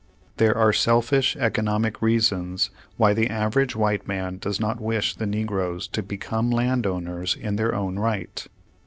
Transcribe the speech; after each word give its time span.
There 0.37 0.57
are 0.57 0.73
selfish 0.73 1.35
economic 1.37 2.01
reasons 2.01 2.71
why 2.97 3.13
the 3.13 3.29
average 3.29 3.75
white 3.75 4.07
man 4.07 4.39
does 4.39 4.59
not 4.59 4.81
wish 4.81 5.13
the 5.15 5.27
negroes 5.27 5.87
to 5.89 6.01
become 6.01 6.49
land 6.49 6.87
owners 6.87 7.35
in 7.35 7.55
their 7.55 7.75
own 7.75 7.99
right. 7.99 8.47